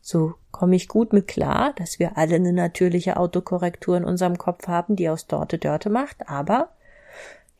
So 0.05 0.35
komme 0.51 0.75
ich 0.75 0.88
gut 0.88 1.13
mit 1.13 1.27
klar, 1.27 1.74
dass 1.74 1.97
wir 1.97 2.15
alle 2.15 2.35
eine 2.35 2.53
natürliche 2.53 3.17
Autokorrektur 3.17 3.97
in 3.97 4.05
unserem 4.05 4.38
Kopf 4.38 4.67
haben, 4.67 4.95
die 4.95 5.09
aus 5.09 5.25
Dorte 5.25 5.57
Dörte 5.57 5.89
macht, 5.89 6.29
aber 6.29 6.69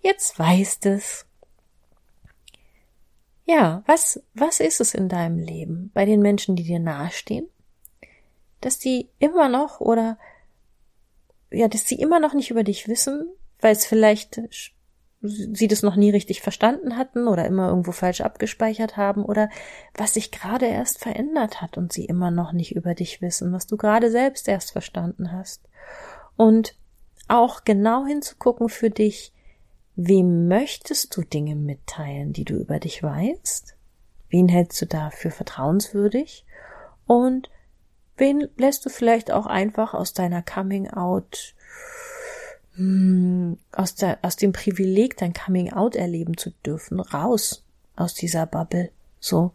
jetzt 0.02 0.38
weißt 0.38 0.86
es. 0.86 1.26
Ja, 3.46 3.84
was, 3.88 4.22
was 4.34 4.60
ist 4.60 4.80
es 4.80 4.94
in 4.94 5.10
deinem 5.10 5.40
Leben 5.40 5.90
bei 5.94 6.06
den 6.06 6.22
Menschen, 6.22 6.56
die 6.56 6.64
dir 6.64 6.80
nahestehen? 6.80 7.48
dass 8.66 8.80
die 8.80 9.10
immer 9.20 9.48
noch 9.48 9.80
oder 9.80 10.18
ja, 11.52 11.68
dass 11.68 11.88
sie 11.88 11.96
immer 11.96 12.20
noch 12.20 12.34
nicht 12.34 12.50
über 12.50 12.64
dich 12.64 12.88
wissen, 12.88 13.30
weil 13.62 13.74
es 13.74 13.86
vielleicht 13.86 14.42
sie 15.28 15.68
das 15.68 15.82
noch 15.82 15.96
nie 15.96 16.10
richtig 16.10 16.42
verstanden 16.42 16.98
hatten 16.98 17.28
oder 17.28 17.46
immer 17.46 17.70
irgendwo 17.70 17.92
falsch 17.92 18.22
abgespeichert 18.22 18.98
haben 18.98 19.24
oder 19.24 19.50
was 19.96 20.14
sich 20.14 20.32
gerade 20.32 20.66
erst 20.66 21.00
verändert 21.00 21.62
hat 21.62 21.78
und 21.78 21.94
sie 21.94 22.06
immer 22.06 22.32
noch 22.32 22.52
nicht 22.52 22.76
über 22.76 22.94
dich 22.96 23.22
wissen, 23.22 23.52
was 23.54 23.68
du 23.68 23.78
gerade 23.78 24.10
selbst 24.12 24.48
erst 24.48 24.72
verstanden 24.72 25.32
hast. 25.32 25.68
Und 26.38 26.76
auch 27.28 27.64
genau 27.64 28.06
hinzugucken 28.06 28.70
für 28.70 28.90
dich, 28.90 29.34
wem 29.96 30.48
möchtest 30.48 31.16
du 31.16 31.22
Dinge 31.22 31.56
mitteilen, 31.56 32.34
die 32.34 32.46
du 32.46 32.56
über 32.56 32.80
dich 32.80 33.02
weißt? 33.02 33.76
Wen 34.30 34.50
hältst 34.50 34.82
du 34.82 34.86
da 34.86 35.10
für 35.10 35.32
vertrauenswürdig? 35.32 36.46
Und 37.08 37.50
wen 38.18 38.48
lässt 38.58 38.86
du 38.86 38.90
vielleicht 38.90 39.32
auch 39.32 39.46
einfach 39.46 39.94
aus 39.94 40.14
deiner 40.14 40.42
Coming 40.42 40.90
Out 40.90 41.56
hm, 41.58 42.15
aus, 42.78 43.96
der, 43.96 44.20
aus 44.22 44.36
dem 44.36 44.52
Privileg, 44.52 45.18
dein 45.18 45.34
Coming 45.34 45.72
Out 45.72 45.96
erleben 45.96 46.38
zu 46.38 46.52
dürfen, 46.66 47.00
raus 47.00 47.64
aus 47.96 48.14
dieser 48.14 48.46
Bubble. 48.46 48.90
So, 49.20 49.54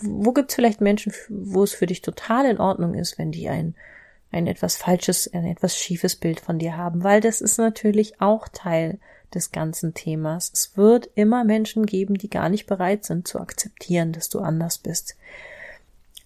wo 0.00 0.32
gibt's 0.32 0.54
vielleicht 0.54 0.80
Menschen, 0.80 1.12
wo 1.28 1.64
es 1.64 1.72
für 1.72 1.86
dich 1.86 2.02
total 2.02 2.46
in 2.46 2.58
Ordnung 2.58 2.94
ist, 2.94 3.18
wenn 3.18 3.32
die 3.32 3.48
ein, 3.48 3.74
ein 4.30 4.46
etwas 4.46 4.76
falsches, 4.76 5.32
ein 5.32 5.44
etwas 5.44 5.76
schiefes 5.76 6.16
Bild 6.16 6.40
von 6.40 6.58
dir 6.58 6.76
haben, 6.76 7.02
weil 7.02 7.20
das 7.20 7.40
ist 7.40 7.58
natürlich 7.58 8.20
auch 8.20 8.48
Teil 8.48 8.98
des 9.34 9.50
ganzen 9.50 9.92
Themas. 9.94 10.50
Es 10.52 10.76
wird 10.76 11.10
immer 11.14 11.44
Menschen 11.44 11.84
geben, 11.84 12.14
die 12.14 12.30
gar 12.30 12.48
nicht 12.48 12.66
bereit 12.66 13.04
sind 13.04 13.28
zu 13.28 13.38
akzeptieren, 13.40 14.12
dass 14.12 14.28
du 14.28 14.40
anders 14.40 14.78
bist 14.78 15.16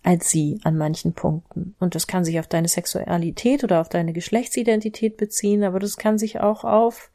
als 0.04 0.30
sie 0.30 0.60
an 0.62 0.76
manchen 0.76 1.14
Punkten. 1.14 1.74
Und 1.80 1.94
das 1.94 2.06
kann 2.06 2.24
sich 2.24 2.38
auf 2.38 2.46
deine 2.46 2.68
Sexualität 2.68 3.64
oder 3.64 3.80
auf 3.80 3.88
deine 3.88 4.12
Geschlechtsidentität 4.12 5.16
beziehen, 5.16 5.64
aber 5.64 5.80
das 5.80 5.96
kann 5.96 6.18
sich 6.18 6.40
auch 6.40 6.64
auf 6.64 7.10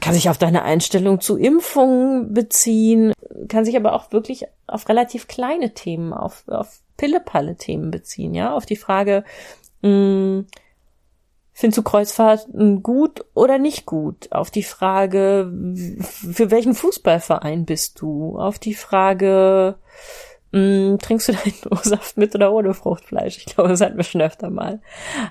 kann 0.00 0.14
sich 0.14 0.30
auf 0.30 0.38
deine 0.38 0.62
Einstellung 0.62 1.20
zu 1.20 1.36
Impfungen 1.36 2.32
beziehen, 2.32 3.12
kann 3.48 3.66
sich 3.66 3.76
aber 3.76 3.92
auch 3.92 4.12
wirklich 4.12 4.46
auf 4.66 4.88
relativ 4.88 5.28
kleine 5.28 5.74
Themen, 5.74 6.14
auf, 6.14 6.44
auf 6.48 6.80
Pille-Palle-Themen 6.96 7.90
beziehen, 7.90 8.34
ja, 8.34 8.54
auf 8.54 8.64
die 8.64 8.76
Frage, 8.76 9.24
mh, 9.82 9.88
hm, 9.90 10.46
findest 11.52 11.78
du 11.78 11.82
Kreuzfahrten 11.82 12.82
gut 12.82 13.24
oder 13.34 13.58
nicht 13.58 13.86
gut? 13.86 14.32
Auf 14.32 14.50
die 14.50 14.64
Frage, 14.64 15.52
für 16.00 16.50
welchen 16.50 16.74
Fußballverein 16.74 17.64
bist 17.66 18.00
du? 18.00 18.38
Auf 18.38 18.58
die 18.58 18.74
Frage, 18.74 19.76
Mm, 20.54 20.98
trinkst 20.98 21.26
du 21.26 21.32
deinen 21.32 21.72
O-Saft 21.72 22.16
mit 22.16 22.32
oder 22.36 22.52
ohne 22.52 22.74
Fruchtfleisch? 22.74 23.38
Ich 23.38 23.46
glaube, 23.46 23.70
das 23.70 23.80
hatten 23.80 23.96
wir 23.96 24.04
schon 24.04 24.20
öfter 24.20 24.50
mal. 24.50 24.80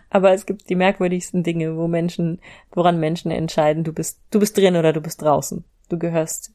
Aber 0.09 0.33
es 0.33 0.45
gibt 0.45 0.69
die 0.69 0.75
merkwürdigsten 0.75 1.43
Dinge, 1.43 1.77
wo 1.77 1.87
Menschen, 1.87 2.41
woran 2.71 2.99
Menschen 2.99 3.31
entscheiden, 3.31 3.85
du 3.85 3.93
bist, 3.93 4.19
du 4.31 4.41
bist 4.41 4.57
drin 4.57 4.75
oder 4.75 4.91
du 4.91 4.99
bist 4.99 5.21
draußen. 5.21 5.63
Du 5.87 5.97
gehörst 5.97 6.51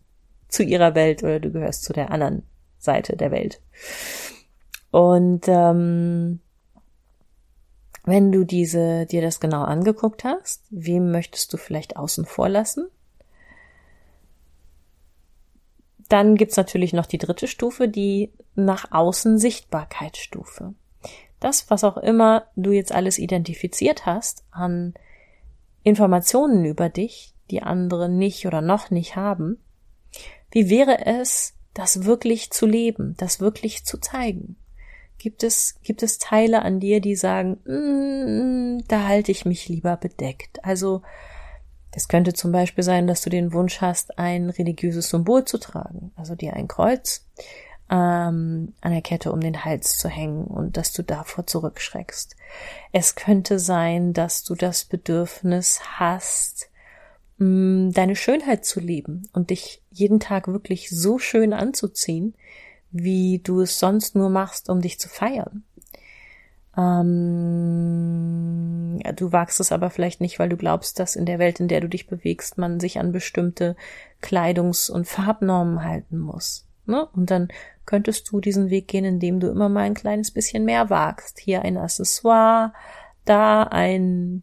zu 0.49 0.63
ihrer 0.63 0.95
Welt 0.95 1.23
oder 1.23 1.41
du 1.41 1.51
gehörst 1.51 1.85
zu 1.85 1.95
der 1.95 2.11
anderen 2.11 2.43
Seite 2.77 3.17
der 3.17 3.31
Welt. 3.31 3.63
Und 4.91 5.47
ähm, 5.49 6.41
wenn 8.05 8.33
du 8.33 8.45
diese 8.45 9.07
dir 9.07 9.23
das 9.23 9.41
genau 9.41 9.63
angeguckt 9.63 10.25
hast, 10.25 10.67
wem 10.69 11.11
möchtest 11.11 11.55
du 11.55 11.57
vielleicht 11.57 11.97
außen 11.97 12.27
vor 12.27 12.51
lassen? 12.51 12.89
Dann 16.09 16.37
gibt's 16.37 16.57
natürlich 16.57 16.93
noch 16.93 17.07
die 17.07 17.19
dritte 17.19 17.47
Stufe, 17.47 17.89
die 17.89 18.33
nach 18.55 18.93
außen 18.93 19.39
Sichtbarkeitsstufe. 19.39 20.75
Das, 21.41 21.71
was 21.71 21.85
auch 21.85 21.97
immer 21.97 22.47
du 22.57 22.73
jetzt 22.73 22.93
alles 22.93 23.19
identifiziert 23.19 24.07
hast 24.07 24.45
an 24.51 24.95
Informationen 25.83 26.65
über 26.65 26.89
dich, 26.89 27.35
die 27.51 27.63
andere 27.63 28.09
nicht 28.09 28.47
oder 28.47 28.61
noch 28.61 28.91
nicht 28.91 29.17
haben, 29.17 29.59
wie 30.51 30.71
wäre 30.71 31.07
es, 31.07 31.55
das 31.75 32.05
wirklich 32.05 32.51
zu 32.51 32.67
leben, 32.67 33.15
das 33.19 33.41
wirklich 33.41 33.85
zu 33.85 33.99
zeigen? 33.99 34.57
Gibt 35.19 35.43
es, 35.43 35.79
gibt 35.83 36.03
es 36.03 36.19
Teile 36.19 36.63
an 36.63 36.81
dir, 36.81 37.01
die 37.01 37.17
sagen, 37.17 37.59
mm, 37.65 38.85
da 38.89 39.07
halte 39.07 39.31
ich 39.31 39.45
mich 39.45 39.69
lieber 39.69 39.97
bedeckt? 39.97 40.65
Also 40.65 41.03
es 41.93 42.09
könnte 42.09 42.33
zum 42.33 42.53
Beispiel 42.53 42.85
sein, 42.85 43.07
dass 43.07 43.23
du 43.23 43.31
den 43.31 43.53
Wunsch 43.53 43.81
hast, 43.81 44.19
ein 44.19 44.51
religiöses 44.51 45.09
Symbol 45.09 45.45
zu 45.45 45.59
tragen, 45.59 46.13
also 46.17 46.35
dir 46.35 46.55
ein 46.55 46.69
Kreuz 46.69 47.25
ähm, 47.91 48.75
an 48.81 48.93
der 48.93 49.03
Kette 49.03 49.33
um 49.33 49.41
den 49.41 49.65
Hals 49.65 49.97
zu 49.99 50.09
hängen 50.09 50.45
und 50.45 50.77
dass 50.77 50.93
du 50.93 51.03
davor 51.03 51.47
zurückschreckst. 51.47 52.37
Es 52.93 53.15
könnte 53.15 53.59
sein, 53.59 54.13
dass 54.13 54.45
du 54.45 54.55
das 54.55 54.85
Bedürfnis 54.85 55.81
hast, 55.99 56.69
mh, 57.39 57.47
mm, 57.47 57.93
deine 57.93 58.17
Schönheit 58.17 58.65
zu 58.65 58.81
lieben 58.81 59.29
und 59.33 59.51
dich 59.51 59.83
jeden 59.91 60.21
Tag 60.21 60.49
wirklich 60.49 60.91
so 60.91 61.19
schön 61.19 61.53
anzuziehen, 61.53 62.35
wie 62.91 63.39
du 63.39 63.61
es 63.61 63.79
sonst 63.79 64.15
nur 64.15 64.31
machst, 64.31 64.69
um 64.69 64.81
dich 64.81 64.99
zu 64.99 65.09
feiern. 65.09 65.65
Ähm, 66.79 68.21
du 69.17 69.33
wagst 69.33 69.59
es 69.59 69.73
aber 69.73 69.91
vielleicht 69.91 70.21
nicht, 70.21 70.39
weil 70.39 70.49
du 70.49 70.57
glaubst, 70.57 71.01
dass 71.01 71.17
in 71.17 71.27
der 71.27 71.41
Welt, 71.41 71.59
in 71.61 71.67
der 71.69 71.81
du 71.81 71.89
dich 71.89 72.07
bewegst, 72.07 72.57
man 72.57 72.79
sich 72.79 73.01
an 73.01 73.11
bestimmte 73.11 73.75
Kleidungs- 74.23 74.91
und 74.91 75.09
Farbnormen 75.09 75.83
halten 75.83 76.19
muss. 76.19 76.67
Ne? 76.87 77.07
Und 77.15 77.31
dann 77.31 77.49
könntest 77.85 78.31
du 78.31 78.41
diesen 78.41 78.71
Weg 78.71 78.87
gehen, 78.89 79.05
indem 79.05 79.41
du 79.41 79.49
immer 79.49 79.69
mal 79.69 79.83
ein 79.83 79.95
kleines 79.95 80.31
bisschen 80.31 80.65
mehr 80.65 80.89
wagst. 80.89 81.41
Hier 81.41 81.63
ein 81.63 81.77
Accessoire, 81.77 82.73
da 83.25 83.65
ein 83.65 84.43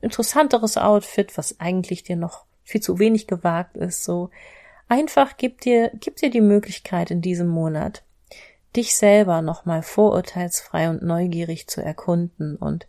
interessanteres 0.00 0.76
Outfit, 0.76 1.36
was 1.36 1.58
eigentlich 1.60 2.04
dir 2.04 2.16
noch 2.16 2.44
viel 2.62 2.80
zu 2.80 2.98
wenig 2.98 3.26
gewagt 3.26 3.76
ist. 3.76 4.04
So 4.04 4.30
einfach 4.88 5.36
gib 5.36 5.60
dir, 5.60 5.90
gib 5.98 6.16
dir 6.16 6.30
die 6.30 6.40
Möglichkeit 6.40 7.10
in 7.10 7.20
diesem 7.20 7.48
Monat 7.48 8.04
dich 8.76 8.96
selber 8.96 9.42
nochmal 9.42 9.82
vorurteilsfrei 9.82 10.90
und 10.90 11.02
neugierig 11.02 11.66
zu 11.66 11.82
erkunden. 11.82 12.56
Und 12.56 12.86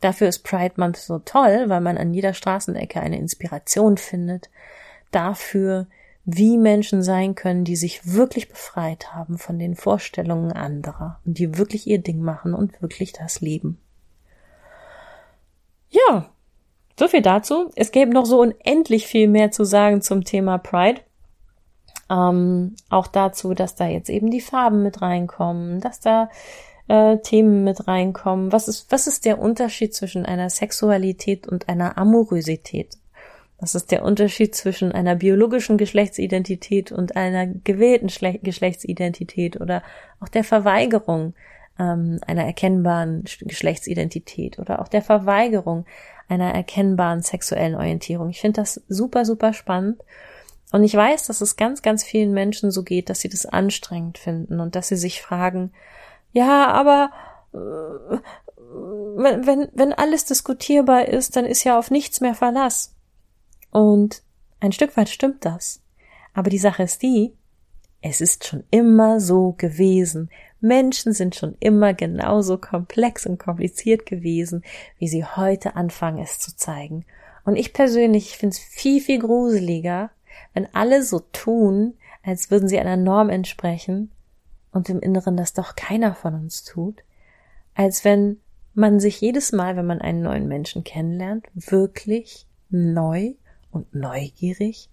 dafür 0.00 0.28
ist 0.28 0.40
Pride 0.40 0.74
Month 0.76 0.96
so 0.96 1.18
toll, 1.18 1.64
weil 1.68 1.80
man 1.80 1.98
an 1.98 2.12
jeder 2.12 2.34
Straßenecke 2.34 3.00
eine 3.00 3.18
Inspiration 3.18 3.96
findet 3.96 4.50
dafür, 5.10 5.86
wie 6.24 6.58
Menschen 6.58 7.02
sein 7.02 7.34
können, 7.34 7.64
die 7.64 7.76
sich 7.76 8.12
wirklich 8.12 8.50
befreit 8.50 9.14
haben 9.14 9.38
von 9.38 9.58
den 9.58 9.74
Vorstellungen 9.74 10.52
anderer 10.52 11.20
und 11.24 11.38
die 11.38 11.56
wirklich 11.56 11.86
ihr 11.86 12.00
Ding 12.00 12.20
machen 12.20 12.52
und 12.52 12.82
wirklich 12.82 13.14
das 13.14 13.40
leben. 13.40 13.80
Ja, 15.88 16.28
so 16.98 17.08
viel 17.08 17.22
dazu. 17.22 17.70
Es 17.76 17.92
gäbe 17.92 18.12
noch 18.12 18.26
so 18.26 18.40
unendlich 18.40 19.06
viel 19.06 19.26
mehr 19.26 19.50
zu 19.52 19.64
sagen 19.64 20.02
zum 20.02 20.24
Thema 20.24 20.58
Pride. 20.58 21.00
Ähm, 22.10 22.74
auch 22.88 23.06
dazu, 23.06 23.54
dass 23.54 23.74
da 23.74 23.86
jetzt 23.86 24.08
eben 24.08 24.30
die 24.30 24.40
Farben 24.40 24.82
mit 24.82 25.02
reinkommen, 25.02 25.80
dass 25.80 26.00
da 26.00 26.30
äh, 26.88 27.18
Themen 27.18 27.64
mit 27.64 27.86
reinkommen. 27.86 28.50
Was 28.50 28.66
ist, 28.66 28.90
was 28.90 29.06
ist 29.06 29.24
der 29.24 29.38
Unterschied 29.38 29.94
zwischen 29.94 30.24
einer 30.24 30.50
Sexualität 30.50 31.46
und 31.46 31.68
einer 31.68 31.98
Amorosität? 31.98 32.96
Was 33.60 33.74
ist 33.74 33.90
der 33.90 34.04
Unterschied 34.04 34.54
zwischen 34.54 34.92
einer 34.92 35.16
biologischen 35.16 35.78
Geschlechtsidentität 35.78 36.92
und 36.92 37.16
einer 37.16 37.46
gewählten 37.46 38.08
Schle 38.08 38.38
Geschlechtsidentität 38.38 39.60
oder 39.60 39.82
auch 40.20 40.28
der 40.28 40.44
Verweigerung 40.44 41.34
ähm, 41.78 42.20
einer 42.26 42.44
erkennbaren 42.44 43.24
Geschlechtsidentität 43.40 44.58
oder 44.58 44.80
auch 44.80 44.88
der 44.88 45.02
Verweigerung 45.02 45.86
einer 46.28 46.54
erkennbaren 46.54 47.22
sexuellen 47.22 47.74
Orientierung? 47.74 48.30
Ich 48.30 48.40
finde 48.40 48.60
das 48.60 48.80
super, 48.88 49.24
super 49.24 49.52
spannend 49.52 50.00
und 50.72 50.84
ich 50.84 50.94
weiß, 50.94 51.26
dass 51.26 51.40
es 51.40 51.56
ganz, 51.56 51.82
ganz 51.82 52.04
vielen 52.04 52.32
Menschen 52.32 52.70
so 52.70 52.82
geht, 52.82 53.08
dass 53.08 53.20
sie 53.20 53.28
das 53.28 53.46
anstrengend 53.46 54.18
finden 54.18 54.60
und 54.60 54.74
dass 54.74 54.88
sie 54.88 54.96
sich 54.96 55.22
fragen, 55.22 55.72
ja, 56.32 56.66
aber 56.68 57.10
äh, 57.54 58.18
wenn, 59.16 59.46
wenn, 59.46 59.68
wenn 59.72 59.92
alles 59.94 60.26
diskutierbar 60.26 61.08
ist, 61.08 61.36
dann 61.36 61.46
ist 61.46 61.64
ja 61.64 61.78
auf 61.78 61.90
nichts 61.90 62.20
mehr 62.20 62.34
Verlass. 62.34 62.94
Und 63.70 64.22
ein 64.60 64.72
Stück 64.72 64.96
weit 64.96 65.08
stimmt 65.08 65.44
das. 65.44 65.80
Aber 66.34 66.50
die 66.50 66.58
Sache 66.58 66.82
ist 66.82 67.02
die, 67.02 67.34
es 68.02 68.20
ist 68.20 68.46
schon 68.46 68.64
immer 68.70 69.20
so 69.20 69.54
gewesen. 69.56 70.30
Menschen 70.60 71.12
sind 71.12 71.34
schon 71.34 71.56
immer 71.60 71.94
genauso 71.94 72.58
komplex 72.58 73.26
und 73.26 73.38
kompliziert 73.38 74.06
gewesen, 74.06 74.62
wie 74.98 75.08
sie 75.08 75.24
heute 75.24 75.76
anfangen, 75.76 76.22
es 76.22 76.38
zu 76.38 76.54
zeigen. 76.56 77.04
Und 77.44 77.56
ich 77.56 77.72
persönlich 77.72 78.36
finde 78.36 78.54
es 78.54 78.58
viel, 78.58 79.00
viel 79.00 79.20
gruseliger, 79.20 80.10
wenn 80.54 80.72
alle 80.74 81.02
so 81.02 81.20
tun, 81.32 81.94
als 82.22 82.50
würden 82.50 82.68
sie 82.68 82.78
einer 82.78 82.96
Norm 82.96 83.30
entsprechen 83.30 84.10
und 84.72 84.88
im 84.88 85.00
Inneren 85.00 85.36
das 85.36 85.52
doch 85.54 85.76
keiner 85.76 86.14
von 86.14 86.34
uns 86.34 86.64
tut, 86.64 87.02
als 87.74 88.04
wenn 88.04 88.40
man 88.74 89.00
sich 89.00 89.20
jedes 89.20 89.52
Mal, 89.52 89.76
wenn 89.76 89.86
man 89.86 90.00
einen 90.00 90.22
neuen 90.22 90.46
Menschen 90.46 90.84
kennenlernt, 90.84 91.46
wirklich 91.54 92.46
neu 92.70 93.34
und 93.70 93.94
neugierig 93.94 94.90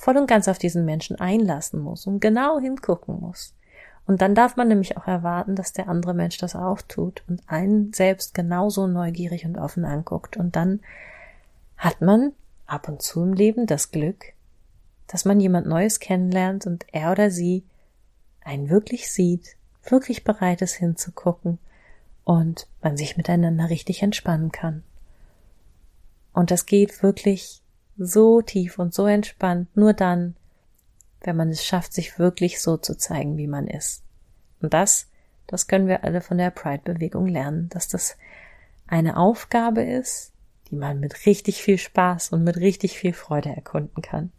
voll 0.00 0.16
und 0.16 0.26
ganz 0.26 0.48
auf 0.48 0.58
diesen 0.58 0.86
Menschen 0.86 1.20
einlassen 1.20 1.78
muss 1.78 2.06
und 2.06 2.20
genau 2.20 2.58
hingucken 2.58 3.20
muss 3.20 3.54
Und 4.06 4.22
dann 4.22 4.34
darf 4.34 4.56
man 4.56 4.68
nämlich 4.68 4.96
auch 4.96 5.06
erwarten, 5.06 5.54
dass 5.54 5.74
der 5.74 5.88
andere 5.88 6.14
Mensch 6.14 6.38
das 6.38 6.56
auch 6.56 6.80
tut 6.80 7.22
und 7.28 7.42
einen 7.46 7.92
selbst 7.92 8.32
genauso 8.34 8.86
neugierig 8.86 9.44
und 9.44 9.58
offen 9.58 9.84
anguckt. 9.84 10.36
Und 10.38 10.56
dann 10.56 10.80
hat 11.76 12.00
man 12.00 12.32
ab 12.66 12.88
und 12.88 13.02
zu 13.02 13.22
im 13.22 13.34
Leben 13.34 13.66
das 13.66 13.90
Glück, 13.90 14.32
dass 15.10 15.24
man 15.24 15.40
jemand 15.40 15.66
Neues 15.66 15.98
kennenlernt 15.98 16.68
und 16.68 16.86
er 16.92 17.10
oder 17.10 17.32
sie 17.32 17.64
einen 18.42 18.70
wirklich 18.70 19.10
sieht, 19.10 19.56
wirklich 19.82 20.22
bereit 20.22 20.62
ist 20.62 20.74
hinzugucken 20.74 21.58
und 22.22 22.68
man 22.80 22.96
sich 22.96 23.16
miteinander 23.16 23.70
richtig 23.70 24.02
entspannen 24.02 24.52
kann. 24.52 24.84
Und 26.32 26.52
das 26.52 26.64
geht 26.64 27.02
wirklich 27.02 27.60
so 27.98 28.40
tief 28.40 28.78
und 28.78 28.94
so 28.94 29.06
entspannt 29.06 29.76
nur 29.76 29.94
dann, 29.94 30.36
wenn 31.22 31.36
man 31.36 31.48
es 31.48 31.64
schafft, 31.64 31.92
sich 31.92 32.20
wirklich 32.20 32.60
so 32.60 32.76
zu 32.76 32.96
zeigen, 32.96 33.36
wie 33.36 33.48
man 33.48 33.66
ist. 33.66 34.04
Und 34.62 34.74
das, 34.74 35.08
das 35.48 35.66
können 35.66 35.88
wir 35.88 36.04
alle 36.04 36.20
von 36.20 36.38
der 36.38 36.52
Pride-Bewegung 36.52 37.26
lernen, 37.26 37.68
dass 37.70 37.88
das 37.88 38.16
eine 38.86 39.16
Aufgabe 39.16 39.82
ist, 39.82 40.32
die 40.70 40.76
man 40.76 41.00
mit 41.00 41.26
richtig 41.26 41.62
viel 41.62 41.78
Spaß 41.78 42.30
und 42.30 42.44
mit 42.44 42.58
richtig 42.58 42.96
viel 42.96 43.12
Freude 43.12 43.48
erkunden 43.48 44.02
kann. 44.02 44.30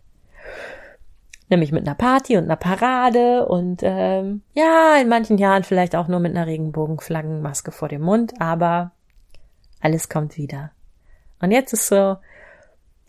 Nämlich 1.49 1.71
mit 1.71 1.85
einer 1.85 1.95
Party 1.95 2.37
und 2.37 2.45
einer 2.45 2.55
Parade 2.55 3.45
und 3.45 3.81
ähm, 3.83 4.41
ja, 4.53 4.95
in 5.01 5.09
manchen 5.09 5.37
Jahren 5.37 5.63
vielleicht 5.63 5.95
auch 5.95 6.07
nur 6.07 6.19
mit 6.19 6.35
einer 6.35 6.47
Regenbogenflaggenmaske 6.47 7.71
vor 7.71 7.89
dem 7.89 8.01
Mund, 8.01 8.39
aber 8.39 8.91
alles 9.81 10.07
kommt 10.07 10.37
wieder. 10.37 10.71
Und 11.41 11.51
jetzt 11.51 11.73
ist 11.73 11.87
so, 11.87 12.17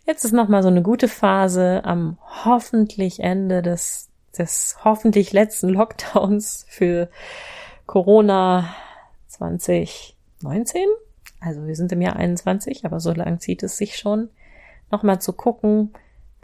jetzt 0.05 0.25
ist 0.25 0.33
nochmal 0.33 0.63
so 0.63 0.69
eine 0.69 0.81
gute 0.81 1.07
Phase 1.07 1.81
am 1.85 2.17
hoffentlich 2.43 3.21
Ende 3.21 3.61
des, 3.61 4.09
des 4.37 4.77
hoffentlich 4.83 5.31
letzten 5.31 5.69
Lockdowns 5.69 6.65
für 6.67 7.09
Corona 7.85 8.75
2019. 9.27 10.87
Also 11.39 11.65
wir 11.67 11.75
sind 11.75 11.91
im 11.91 12.01
Jahr 12.01 12.15
21, 12.15 12.85
aber 12.85 12.99
so 12.99 13.11
lang 13.13 13.39
zieht 13.39 13.63
es 13.63 13.77
sich 13.77 13.97
schon, 13.97 14.29
nochmal 14.91 15.21
zu 15.21 15.33
gucken, 15.33 15.93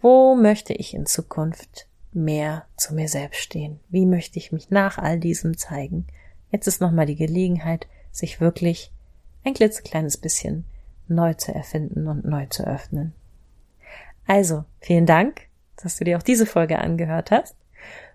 wo 0.02 0.36
möchte 0.36 0.74
ich 0.74 0.94
in 0.94 1.06
Zukunft 1.06 1.88
mehr 2.12 2.66
zu 2.78 2.94
mir 2.94 3.08
selbst 3.08 3.42
stehen? 3.42 3.80
Wie 3.90 4.06
möchte 4.06 4.40
ich 4.40 4.52
mich 4.52 4.70
nach 4.70 4.98
all 4.98 5.20
diesem 5.20 5.58
zeigen? 5.58 6.08
Jetzt 6.52 6.68
ist 6.68 6.82
nochmal 6.82 7.06
die 7.06 7.16
Gelegenheit, 7.16 7.88
sich 8.12 8.42
wirklich 8.42 8.92
ein 9.44 9.54
klitzekleines 9.54 10.18
bisschen 10.18 10.66
neu 11.08 11.34
zu 11.34 11.54
erfinden 11.54 12.08
und 12.08 12.26
neu 12.26 12.46
zu 12.48 12.66
öffnen. 12.66 13.14
Also, 14.28 14.64
vielen 14.80 15.06
Dank, 15.06 15.42
dass 15.76 15.98
du 15.98 16.04
dir 16.04 16.18
auch 16.18 16.24
diese 16.24 16.46
Folge 16.46 16.80
angehört 16.80 17.32
hast. 17.32 17.56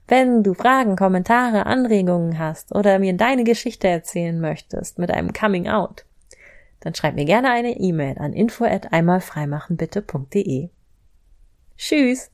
Wenn 0.06 0.42
du 0.42 0.54
Fragen, 0.54 0.96
Kommentare, 0.96 1.66
Anregungen 1.66 2.38
hast 2.38 2.74
oder 2.74 2.98
mir 2.98 3.16
deine 3.16 3.44
Geschichte 3.44 3.88
erzählen 3.88 4.38
möchtest 4.38 4.98
mit 4.98 5.10
einem 5.10 5.32
Coming 5.32 5.68
Out, 5.68 6.04
dann 6.80 6.94
schreib 6.94 7.14
mir 7.14 7.24
gerne 7.24 7.50
eine 7.50 7.78
E-Mail 7.78 8.18
an 8.18 8.34
info 8.34 8.64
at 8.64 8.92
einmalfreimachenbitte.de. 8.92 10.68
shoes 11.76 12.30